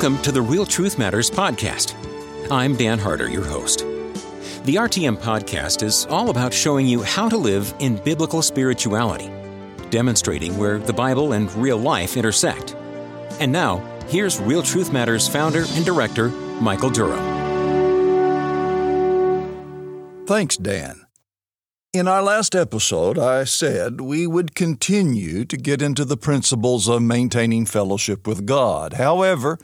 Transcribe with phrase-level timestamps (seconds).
[0.00, 1.94] Welcome to the Real Truth Matters podcast.
[2.50, 3.80] I'm Dan Harder, your host.
[3.80, 9.30] The RTM podcast is all about showing you how to live in biblical spirituality,
[9.90, 12.74] demonstrating where the Bible and real life intersect.
[13.40, 13.76] And now,
[14.08, 16.30] here's Real Truth Matters founder and director,
[16.62, 17.20] Michael Durham.
[20.24, 21.02] Thanks, Dan.
[21.92, 27.02] In our last episode, I said we would continue to get into the principles of
[27.02, 28.94] maintaining fellowship with God.
[28.94, 29.58] However,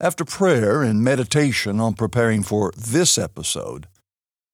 [0.00, 3.86] after prayer and meditation on preparing for this episode,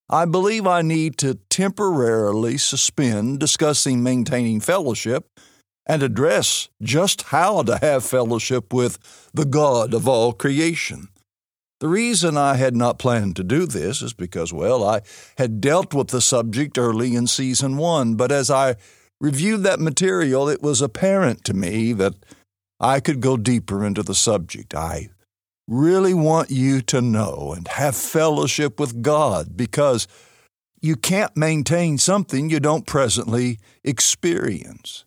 [0.08, 5.26] I believe I need to temporarily suspend discussing maintaining fellowship
[5.86, 8.98] and address just how to have fellowship with
[9.34, 11.08] the God of all creation.
[11.80, 15.00] The reason I had not planned to do this is because, well, I
[15.38, 18.76] had dealt with the subject early in season one, but as I
[19.20, 22.14] reviewed that material, it was apparent to me that
[22.78, 24.74] I could go deeper into the subject.
[24.74, 25.08] I
[25.72, 30.06] really want you to know and have fellowship with God because
[30.82, 35.06] you can't maintain something you don't presently experience.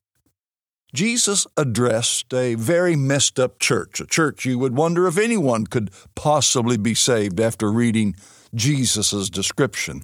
[0.93, 5.91] Jesus addressed a very messed up church, a church you would wonder if anyone could
[6.16, 8.16] possibly be saved after reading
[8.55, 10.02] Jesus' description.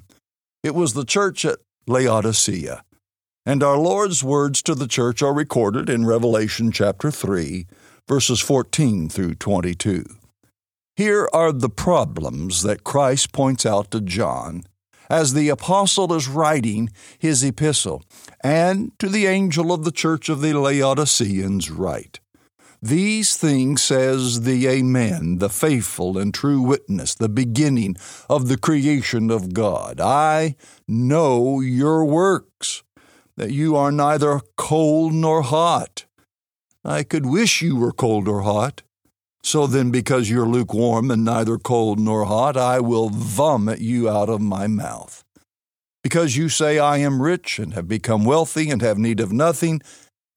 [0.61, 2.83] It was the church at Laodicea.
[3.45, 7.65] And our Lord's words to the church are recorded in Revelation chapter 3,
[8.07, 10.20] verses 14 through 22.
[11.01, 14.65] Here are the problems that Christ points out to John
[15.09, 18.03] as the apostle is writing his epistle,
[18.43, 22.19] and to the angel of the church of the Laodiceans write.
[22.83, 27.95] These things says the Amen, the faithful and true witness, the beginning
[28.29, 29.99] of the creation of God.
[29.99, 30.55] I
[30.87, 32.83] know your works,
[33.37, 36.05] that you are neither cold nor hot.
[36.85, 38.83] I could wish you were cold or hot.
[39.43, 44.29] So then, because you're lukewarm and neither cold nor hot, I will vomit you out
[44.29, 45.23] of my mouth.
[46.03, 49.81] Because you say, I am rich and have become wealthy and have need of nothing,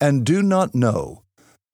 [0.00, 1.22] and do not know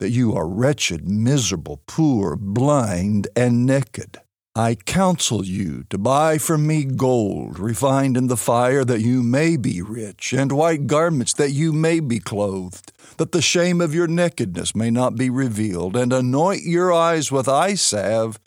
[0.01, 4.21] that you are wretched, miserable, poor, blind, and naked.
[4.61, 9.57] I counsel you to buy from me gold refined in the fire, that you may
[9.57, 14.07] be rich, and white garments, that you may be clothed, that the shame of your
[14.07, 18.39] nakedness may not be revealed, and anoint your eyes with eye salve,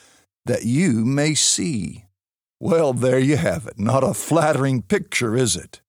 [0.46, 2.06] that you may see.
[2.59, 3.80] Well, there you have it.
[3.80, 5.81] Not a flattering picture, is it?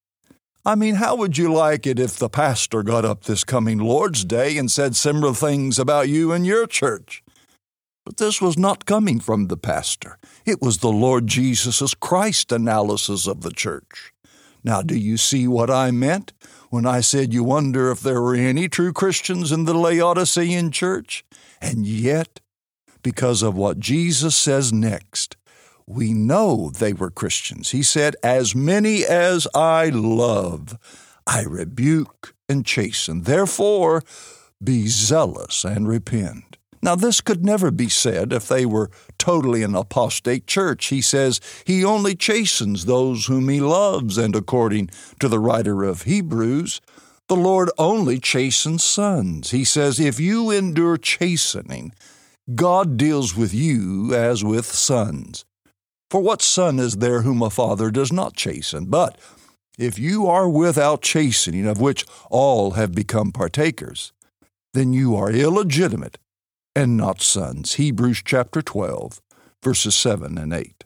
[0.65, 4.25] I mean, how would you like it if the pastor got up this coming Lord's
[4.25, 7.24] Day and said similar things about you and your church?
[8.05, 10.19] But this was not coming from the pastor.
[10.45, 14.13] It was the Lord Jesus Christ analysis of the church.
[14.63, 16.33] Now, do you see what I meant
[16.71, 21.25] when I said you wonder if there were any true Christians in the Laodicean church?
[21.61, 22.41] And yet,
[23.03, 25.37] because of what Jesus says next,
[25.87, 27.71] we know they were Christians.
[27.71, 30.79] He said, As many as I love,
[31.27, 33.23] I rebuke and chasten.
[33.23, 34.03] Therefore,
[34.63, 36.57] be zealous and repent.
[36.85, 40.89] Now, this could never be said if they were totally an apostate church.
[40.89, 46.03] He says he only chastens those whom he loves, and according to the writer of
[46.03, 46.83] Hebrews,
[47.27, 49.51] the Lord only chastens sons.
[49.51, 51.95] He says, if you endure chastening,
[52.55, 55.47] God deals with you as with sons.
[56.11, 58.85] For what son is there whom a father does not chasten?
[58.91, 59.17] But
[59.79, 64.13] if you are without chastening, of which all have become partakers,
[64.75, 66.19] then you are illegitimate
[66.75, 67.75] and not sons.
[67.75, 69.21] Hebrews chapter 12,
[69.63, 70.85] verses 7 and 8.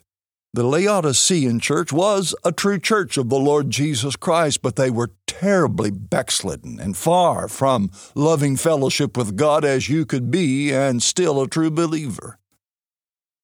[0.55, 5.11] The Laodicean church was a true church of the Lord Jesus Christ, but they were
[5.27, 11.41] terribly backslidden and far from loving fellowship with God as you could be and still
[11.41, 12.39] a true believer.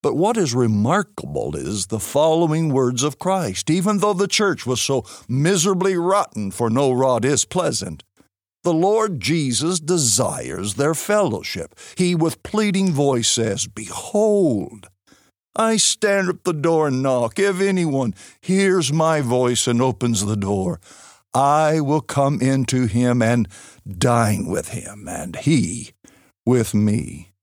[0.05, 3.71] But what is remarkable is the following words of Christ.
[3.71, 8.03] Even though the church was so miserably rotten, for no rod is pleasant,
[8.65, 11.75] the Lord Jesus desires their fellowship.
[11.95, 14.87] He, with pleading voice, says, Behold,
[15.55, 17.37] I stand at the door and knock.
[17.39, 20.81] If anyone hears my voice and opens the door,
[21.33, 23.47] I will come into him and
[23.87, 25.91] dine with him, and he
[26.43, 27.34] with me.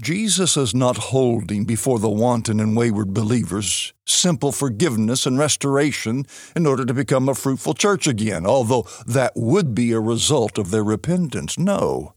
[0.00, 6.24] Jesus is not holding before the wanton and wayward believers simple forgiveness and restoration
[6.54, 10.70] in order to become a fruitful church again, although that would be a result of
[10.70, 11.58] their repentance.
[11.58, 12.14] No.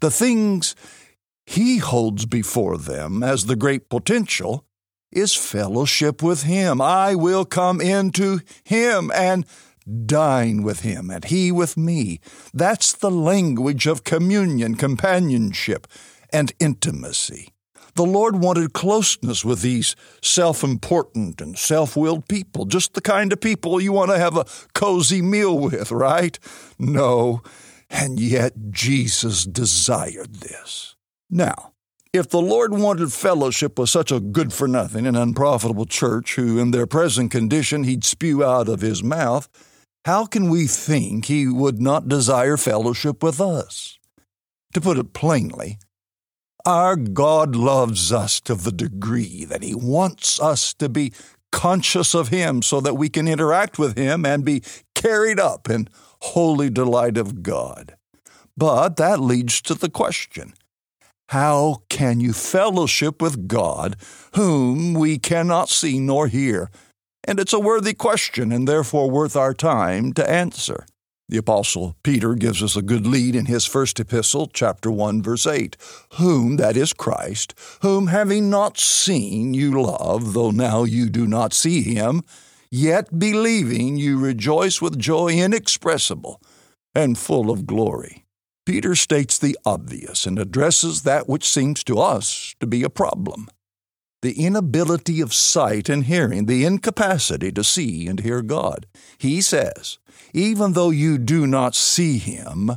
[0.00, 0.76] The things
[1.46, 4.66] he holds before them as the great potential
[5.10, 6.78] is fellowship with him.
[6.78, 9.46] I will come into him and
[10.04, 12.20] dine with him, and he with me.
[12.52, 15.86] That's the language of communion, companionship
[16.32, 17.52] and intimacy.
[17.94, 23.32] The Lord wanted closeness with these self important and self willed people, just the kind
[23.32, 26.38] of people you want to have a cozy meal with, right?
[26.78, 27.42] No,
[27.90, 30.94] and yet Jesus desired this.
[31.30, 31.72] Now,
[32.12, 36.58] if the Lord wanted fellowship with such a good for nothing and unprofitable church who,
[36.58, 39.48] in their present condition, he'd spew out of his mouth,
[40.04, 43.98] how can we think he would not desire fellowship with us?
[44.74, 45.78] To put it plainly,
[46.68, 51.14] our God loves us to the degree that he wants us to be
[51.50, 54.62] conscious of him so that we can interact with him and be
[54.94, 55.88] carried up in
[56.20, 57.96] holy delight of God.
[58.54, 60.52] But that leads to the question
[61.30, 63.96] how can you fellowship with God,
[64.34, 66.70] whom we cannot see nor hear?
[67.24, 70.84] And it's a worthy question, and therefore worth our time to answer.
[71.30, 75.46] The Apostle Peter gives us a good lead in his first epistle, chapter 1, verse
[75.46, 75.76] 8.
[76.14, 77.52] Whom, that is Christ,
[77.82, 82.22] whom having not seen you love, though now you do not see him,
[82.70, 86.40] yet believing you rejoice with joy inexpressible
[86.94, 88.24] and full of glory.
[88.64, 93.50] Peter states the obvious and addresses that which seems to us to be a problem
[94.22, 98.86] the inability of sight and hearing, the incapacity to see and hear God.
[99.18, 99.98] He says,
[100.32, 102.72] Even though you do not see Him,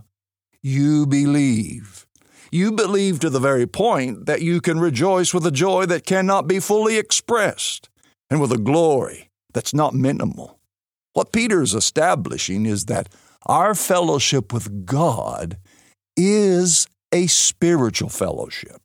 [0.62, 2.06] you believe.
[2.52, 6.48] You believe to the very point that you can rejoice with a joy that cannot
[6.48, 7.90] be fully expressed
[8.30, 10.60] and with a glory that's not minimal.
[11.14, 13.10] What Peter is establishing is that
[13.46, 15.58] our fellowship with God
[16.16, 18.81] is a spiritual fellowship.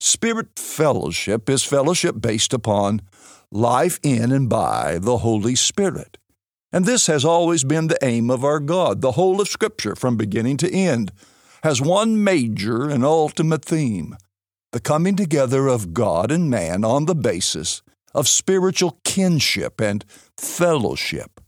[0.00, 3.02] Spirit fellowship is fellowship based upon
[3.52, 6.16] life in and by the Holy Spirit.
[6.72, 9.02] And this has always been the aim of our God.
[9.02, 11.12] The whole of Scripture, from beginning to end,
[11.62, 14.16] has one major and ultimate theme
[14.72, 17.82] the coming together of God and man on the basis
[18.14, 20.04] of spiritual kinship and
[20.36, 21.40] fellowship.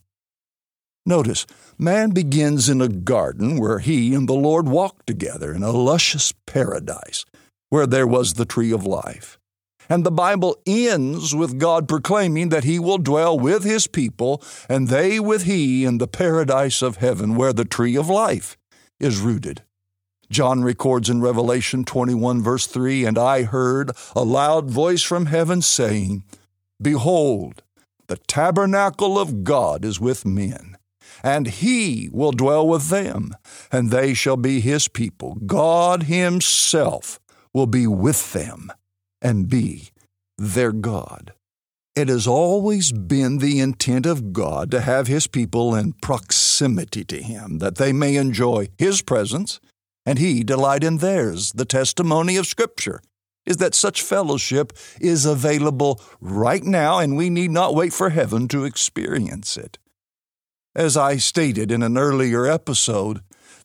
[1.06, 1.46] Notice,
[1.78, 6.32] man begins in a garden where he and the Lord walk together in a luscious
[6.46, 7.24] paradise
[7.72, 9.38] where there was the tree of life.
[9.88, 14.88] And the Bible ends with God proclaiming that He will dwell with His people, and
[14.88, 18.58] they with He in the paradise of heaven where the tree of life
[19.00, 19.62] is rooted.
[20.30, 25.62] John records in Revelation 21, verse 3 And I heard a loud voice from heaven
[25.62, 26.24] saying,
[26.78, 27.62] Behold,
[28.06, 30.76] the tabernacle of God is with men
[31.22, 33.34] and he will dwell with them,
[33.70, 35.36] and they shall be his people.
[35.46, 37.20] God himself
[37.54, 38.72] will be with them
[39.20, 39.90] and be
[40.38, 41.32] their God.
[41.94, 47.22] It has always been the intent of God to have his people in proximity to
[47.22, 49.60] him, that they may enjoy his presence
[50.06, 51.52] and he delight in theirs.
[51.52, 53.02] The testimony of Scripture
[53.44, 58.48] is that such fellowship is available right now, and we need not wait for heaven
[58.48, 59.78] to experience it.
[60.74, 63.20] As I stated in an earlier episode,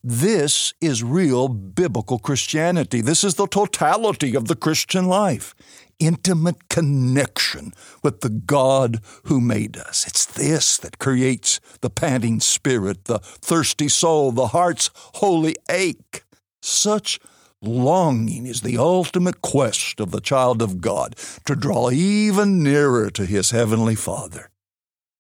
[0.09, 3.01] this is real biblical Christianity.
[3.01, 5.53] This is the totality of the Christian life
[5.99, 7.73] intimate connection
[8.03, 10.07] with the God who made us.
[10.07, 16.23] It's this that creates the panting spirit, the thirsty soul, the heart's holy ache.
[16.61, 17.19] Such
[17.61, 23.25] longing is the ultimate quest of the child of God to draw even nearer to
[23.25, 24.51] his heavenly Father.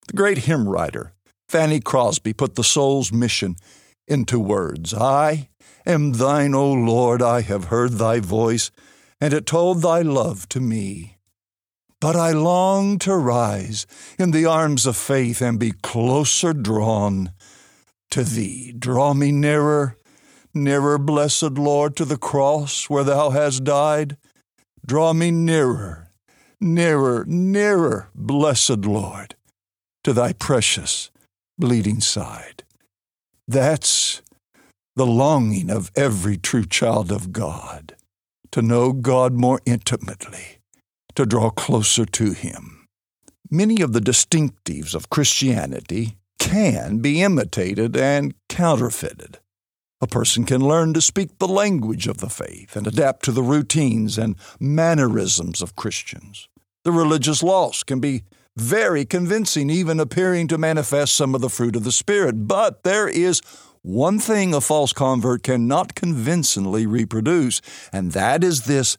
[0.07, 1.11] The great hymn writer,
[1.49, 3.57] Fanny Crosby put the soul's mission
[4.07, 4.93] into words.
[4.93, 5.49] I
[5.85, 8.71] am thine, O Lord, I have heard thy voice,
[9.19, 11.17] and it told thy love to me.
[11.99, 13.87] But I long to rise
[14.19, 17.31] in the arms of faith and be closer drawn
[18.11, 18.71] to thee.
[18.77, 19.97] Draw me nearer,
[20.53, 24.17] nearer, blessed Lord, to the cross where thou hast died.
[24.85, 26.11] Draw me nearer,
[26.61, 29.35] nearer, nearer, blessed Lord,
[30.03, 31.09] to thy precious
[31.57, 32.63] bleeding side.
[33.47, 34.21] That's
[34.95, 37.95] the longing of every true child of God
[38.51, 40.59] to know God more intimately,
[41.15, 42.87] to draw closer to Him.
[43.49, 49.39] Many of the distinctives of Christianity can be imitated and counterfeited.
[50.01, 53.41] A person can learn to speak the language of the faith and adapt to the
[53.41, 56.49] routines and mannerisms of Christians.
[56.83, 58.23] The religious laws can be
[58.59, 62.47] very convincing, even appearing to manifest some of the fruit of the Spirit.
[62.47, 63.41] But there is
[63.81, 67.61] one thing a false convert cannot convincingly reproduce,
[67.93, 68.97] and that is this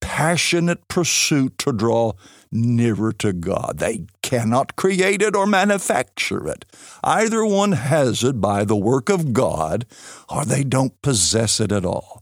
[0.00, 2.12] passionate pursuit to draw
[2.52, 3.78] nearer to God.
[3.78, 6.64] They cannot create it or manufacture it.
[7.02, 9.86] Either one has it by the work of God,
[10.28, 12.19] or they don't possess it at all.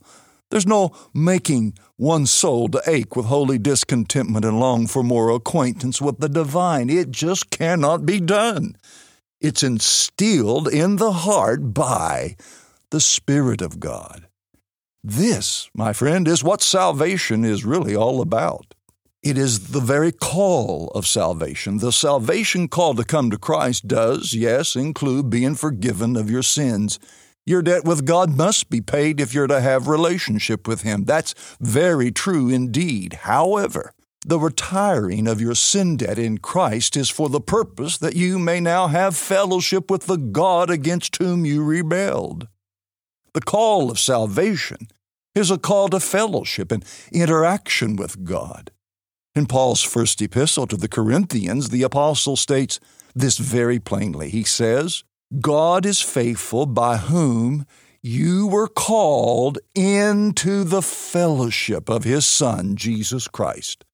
[0.51, 6.01] There's no making one's soul to ache with holy discontentment and long for more acquaintance
[6.01, 6.89] with the divine.
[6.89, 8.77] It just cannot be done.
[9.41, 12.37] It's instilled in the heart by
[12.91, 14.27] the Spirit of God.
[15.05, 18.75] This, my friend, is what salvation is really all about.
[19.23, 21.79] It is the very call of salvation.
[21.79, 26.99] The salvation call to come to Christ does, yes, include being forgiven of your sins
[27.49, 31.05] your debt with God must be paid if you're to have relationship with Him.
[31.05, 33.15] That's very true indeed.
[33.23, 33.93] However,
[34.25, 38.61] the retiring of your sin debt in Christ is for the purpose that you may
[38.61, 42.49] now have fellowship with the God against whom you rebelled.
[43.33, 44.89] The call of salvation
[45.35, 48.73] is a call to fellowship and interaction with God.
[49.35, 52.81] In Paul's first epistle to the Corinthians, the apostle states
[53.15, 54.31] this very plainly.
[54.31, 55.05] He says,
[55.41, 57.67] God is faithful by whom
[58.03, 63.85] you were called into the fellowship of His Son, Jesus Christ,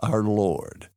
[0.00, 0.88] our Lord.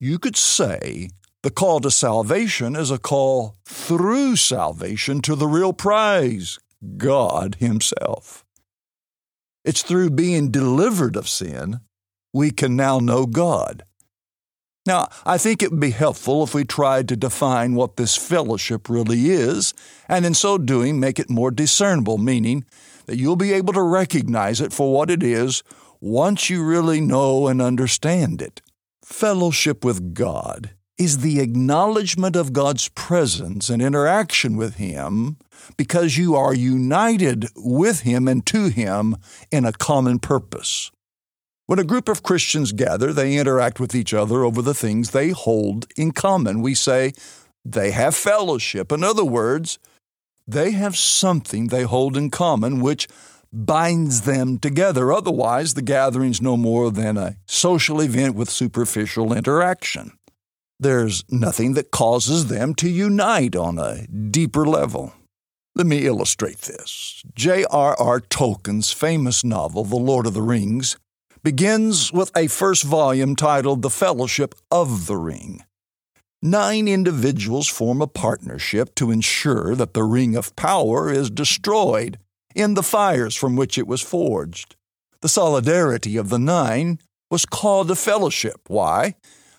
[0.00, 1.10] You could say
[1.42, 6.58] the call to salvation is a call through salvation to the real prize,
[6.96, 8.44] God Himself.
[9.64, 11.80] It's through being delivered of sin
[12.32, 13.84] we can now know God.
[14.86, 18.88] Now, I think it would be helpful if we tried to define what this fellowship
[18.88, 19.74] really is,
[20.08, 22.64] and in so doing, make it more discernible, meaning
[23.06, 25.62] that you'll be able to recognize it for what it is
[26.00, 28.62] once you really know and understand it.
[29.04, 35.36] Fellowship with God is the acknowledgement of God's presence and interaction with Him
[35.76, 39.16] because you are united with Him and to Him
[39.50, 40.90] in a common purpose.
[41.70, 45.30] When a group of Christians gather, they interact with each other over the things they
[45.30, 46.62] hold in common.
[46.62, 47.12] We say
[47.64, 48.90] they have fellowship.
[48.90, 49.78] In other words,
[50.48, 53.06] they have something they hold in common which
[53.52, 55.12] binds them together.
[55.12, 60.18] Otherwise, the gathering's no more than a social event with superficial interaction.
[60.80, 65.12] There's nothing that causes them to unite on a deeper level.
[65.76, 67.22] Let me illustrate this.
[67.36, 68.22] J.R.R.
[68.22, 70.96] Tolkien's famous novel, The Lord of the Rings,
[71.42, 75.64] begins with a first volume titled The Fellowship of the Ring.
[76.42, 82.18] Nine individuals form a partnership to ensure that the Ring of Power is destroyed
[82.54, 84.76] in the fires from which it was forged.
[85.20, 86.98] The solidarity of the nine
[87.30, 88.60] was called a fellowship.
[88.68, 89.14] Why?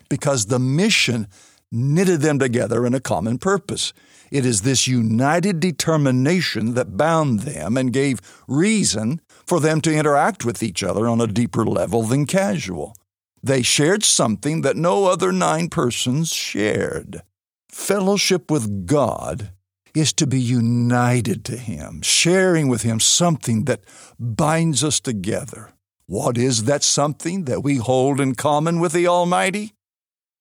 [0.10, 1.28] Because the mission
[1.72, 3.94] knitted them together in a common purpose.
[4.32, 10.46] It is this united determination that bound them and gave reason for them to interact
[10.46, 12.96] with each other on a deeper level than casual.
[13.44, 17.24] They shared something that no other nine persons shared.
[17.70, 19.52] Fellowship with God
[19.94, 23.82] is to be united to Him, sharing with Him something that
[24.18, 25.74] binds us together.
[26.06, 29.74] What is that something that we hold in common with the Almighty?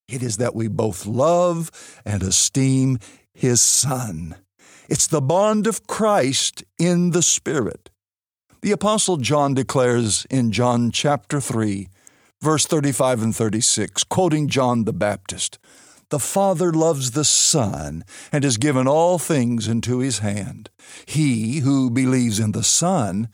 [0.08, 1.70] It is that we both love
[2.04, 2.98] and esteem
[3.34, 4.36] His Son.
[4.88, 7.90] It's the bond of Christ in the Spirit.
[8.62, 11.88] The Apostle John declares in John chapter 3,
[12.42, 15.58] verse 35 and 36, quoting John the Baptist,
[16.10, 20.68] The Father loves the Son and has given all things into his hand.
[21.06, 23.28] He who believes in the Son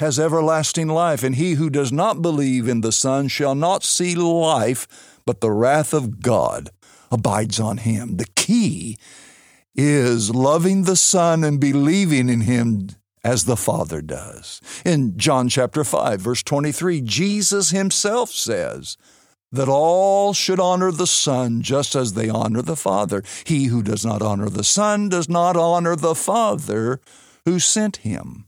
[0.00, 4.16] has everlasting life, and he who does not believe in the Son shall not see
[4.16, 6.70] life, but the wrath of God
[7.12, 8.16] abides on him.
[8.16, 8.98] The key
[9.74, 12.88] is loving the Son and believing in him
[13.24, 14.60] as the Father does.
[14.84, 18.96] In John chapter 5, verse 23, Jesus himself says
[19.50, 23.22] that all should honor the Son just as they honor the Father.
[23.44, 27.00] He who does not honor the Son does not honor the Father
[27.44, 28.46] who sent him.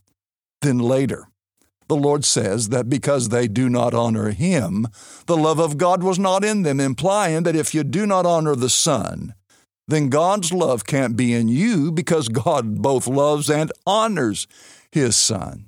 [0.61, 1.29] Then later,
[1.89, 4.89] the Lord says that because they do not honor Him,
[5.27, 8.57] the love of God was not in them, implying that if you do not honor
[8.57, 9.35] the Son,
[9.87, 14.47] then God's love can't be in you because God both loves and honors
[14.91, 15.67] his son.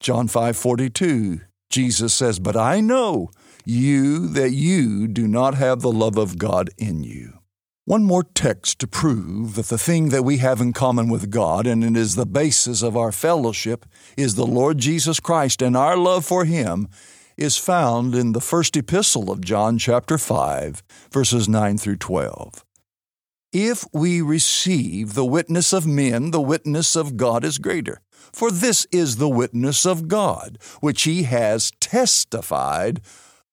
[0.00, 3.30] John 5:42 Jesus says, "But I know
[3.64, 7.34] you that you do not have the love of God in you."
[7.84, 11.66] One more text to prove that the thing that we have in common with God
[11.66, 15.96] and it is the basis of our fellowship is the Lord Jesus Christ and our
[15.96, 16.88] love for him
[17.36, 22.64] is found in the first epistle of John chapter 5 verses 9 through 12.
[23.52, 28.00] If we receive the witness of men, the witness of God is greater.
[28.32, 33.00] For this is the witness of God, which he has testified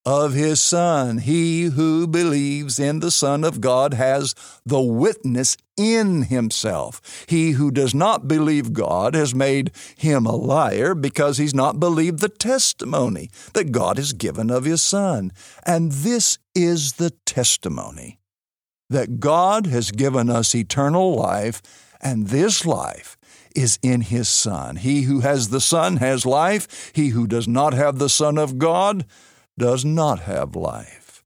[0.06, 1.18] of his Son.
[1.18, 7.26] He who believes in the Son of God has the witness in himself.
[7.28, 12.20] He who does not believe God has made him a liar because he's not believed
[12.20, 15.32] the testimony that God has given of his Son.
[15.66, 18.20] And this is the testimony
[18.90, 21.62] that God has given us eternal life,
[22.00, 23.18] and this life
[23.56, 24.76] is in his Son.
[24.76, 26.92] He who has the Son has life.
[26.94, 29.06] He who does not have the Son of God
[29.58, 31.24] does not have life.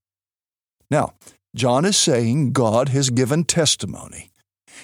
[0.89, 1.13] Now,
[1.53, 4.30] John is saying God has given testimony.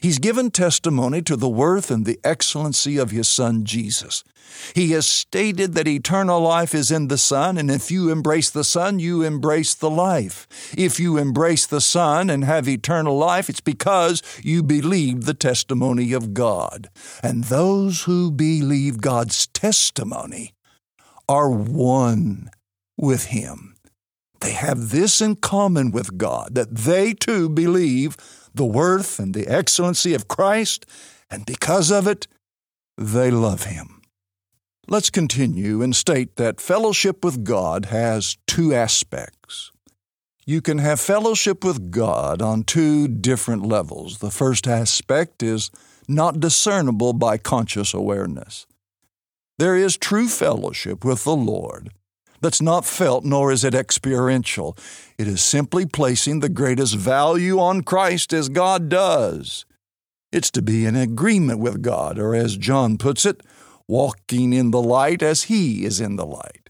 [0.01, 4.23] He's given testimony to the worth and the excellency of his Son Jesus.
[4.73, 8.63] He has stated that eternal life is in the Son, and if you embrace the
[8.63, 10.47] Son, you embrace the life.
[10.77, 16.13] If you embrace the Son and have eternal life, it's because you believe the testimony
[16.13, 16.89] of God.
[17.21, 20.53] And those who believe God's testimony
[21.27, 22.49] are one
[22.97, 23.75] with Him.
[24.39, 28.15] They have this in common with God that they too believe
[28.57, 30.85] the worth and the excellency of Christ,
[31.29, 32.27] and because of it,
[32.97, 34.01] they love Him.
[34.89, 39.71] Let's continue and state that fellowship with God has two aspects.
[40.45, 44.19] You can have fellowship with God on two different levels.
[44.19, 45.71] The first aspect is
[46.07, 48.65] not discernible by conscious awareness.
[49.57, 51.91] There is true fellowship with the Lord
[52.41, 54.77] that's not felt nor is it experiential.
[55.17, 59.65] It is simply placing the greatest value on Christ as God does.
[60.31, 63.41] It's to be in agreement with God, or as John puts it,
[63.87, 66.69] walking in the light as He is in the light.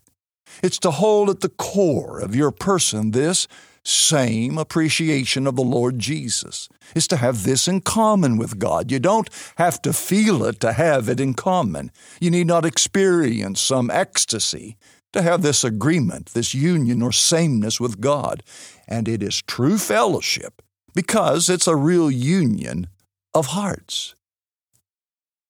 [0.63, 3.47] It's to hold at the core of your person this
[3.83, 6.67] same appreciation of the Lord Jesus.
[6.93, 8.91] It's to have this in common with God.
[8.91, 11.91] You don't have to feel it to have it in common.
[12.19, 14.75] You need not experience some ecstasy
[15.17, 18.43] to have this agreement, this union or sameness with God.
[18.87, 20.61] And it is true fellowship
[20.93, 22.87] because it's a real union
[23.33, 24.15] of hearts.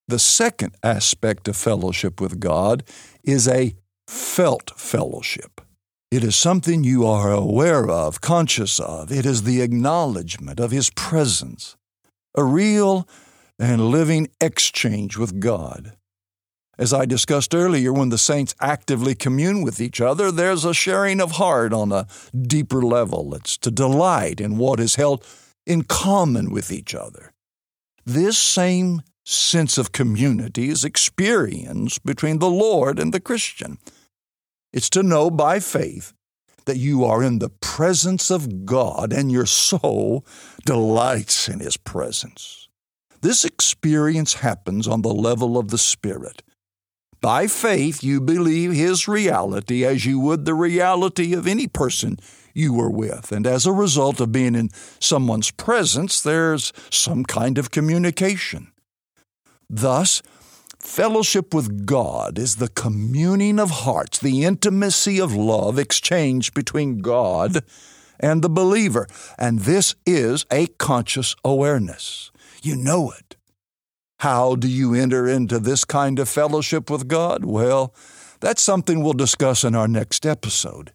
[0.07, 2.83] The second aspect of fellowship with God
[3.23, 3.75] is a
[4.07, 5.59] felt fellowship.
[6.09, 9.11] It is something you are aware of, conscious of.
[9.11, 11.75] It is the acknowledgement of His presence,
[12.35, 13.05] a real
[13.59, 15.96] and living exchange with God.
[16.79, 21.19] As I discussed earlier, when the saints actively commune with each other, there's a sharing
[21.19, 22.07] of heart on a
[22.39, 23.33] deeper level.
[23.33, 25.25] It's to delight in what is held
[25.65, 27.33] in common with each other.
[28.05, 33.79] This same sense of community is experienced between the Lord and the Christian.
[34.71, 36.13] It's to know by faith
[36.65, 40.25] that you are in the presence of God and your soul
[40.65, 42.69] delights in His presence.
[43.21, 46.43] This experience happens on the level of the Spirit.
[47.27, 52.19] By faith, you believe His reality as you would the reality of any person
[52.53, 53.33] you were with.
[53.33, 54.69] And as a result of being in
[55.01, 58.71] someone's presence, there's some kind of communication.
[59.69, 60.21] Thus,
[60.79, 67.57] fellowship with God is the communing of hearts, the intimacy of love exchanged between God
[68.21, 69.05] and the believer.
[69.37, 72.31] And this is a conscious awareness.
[72.63, 73.26] You know it.
[74.21, 77.45] How do you enter into this kind of fellowship with God?
[77.45, 77.93] Well,
[78.39, 80.91] that's something we'll discuss in our next episode.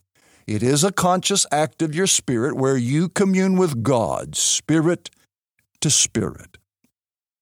[0.46, 5.08] It is a conscious act of your spirit where you commune with God, spirit
[5.80, 6.58] to spirit.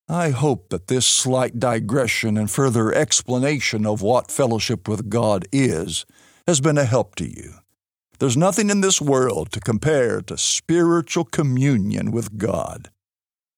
[0.06, 6.04] I hope that this slight digression and further explanation of what fellowship with God is
[6.46, 7.54] has been a help to you.
[8.18, 12.90] There's nothing in this world to compare to spiritual communion with God.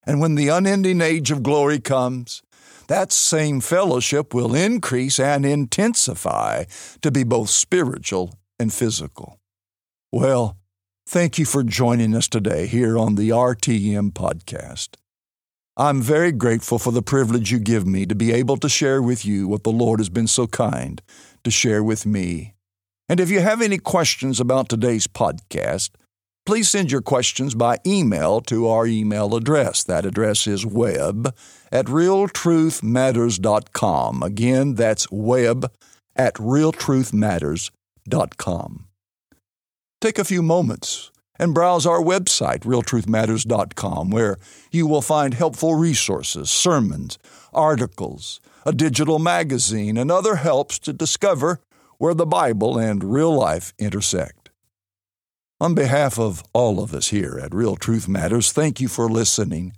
[0.05, 2.43] And when the unending age of glory comes,
[2.89, 6.65] that same fellowship will increase and intensify
[7.01, 9.39] to be both spiritual and physical.
[10.11, 10.59] Well,
[11.07, 14.97] thank you for joining us today here on the RTM podcast.
[15.77, 19.25] I'm very grateful for the privilege you give me to be able to share with
[19.25, 21.01] you what the Lord has been so kind
[21.45, 22.55] to share with me.
[23.09, 25.91] And if you have any questions about today's podcast,
[26.45, 29.85] Please send your questions by email to our email address.
[29.85, 31.33] That address is web
[31.71, 34.23] at realtruthmatters.com.
[34.25, 35.71] Again, that's web
[36.17, 38.87] at realtruthmatters.com.
[40.01, 44.37] Take a few moments and browse our website, realtruthmatters.com, where
[44.73, 47.19] you will find helpful resources, sermons,
[47.53, 51.61] articles, a digital magazine, and other helps to discover
[51.99, 54.42] where the Bible and real life intersect.
[55.63, 59.77] On behalf of all of us here at Real Truth Matters, thank you for listening,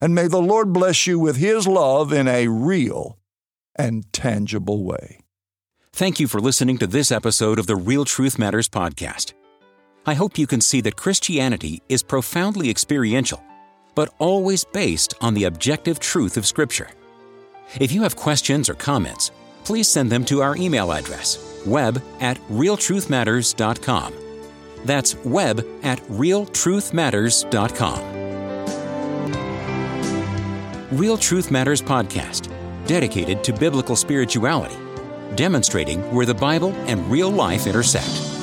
[0.00, 3.18] and may the Lord bless you with His love in a real
[3.74, 5.18] and tangible way.
[5.92, 9.32] Thank you for listening to this episode of the Real Truth Matters podcast.
[10.06, 13.42] I hope you can see that Christianity is profoundly experiential,
[13.96, 16.90] but always based on the objective truth of Scripture.
[17.80, 19.32] If you have questions or comments,
[19.64, 24.23] please send them to our email address, web at realtruthmatters.com.
[24.84, 28.24] That's web at realtruthmatters.com.
[30.98, 32.48] Real Truth Matters podcast,
[32.86, 34.76] dedicated to biblical spirituality,
[35.34, 38.33] demonstrating where the Bible and real life intersect.